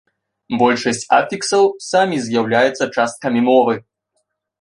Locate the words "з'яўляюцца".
2.23-2.87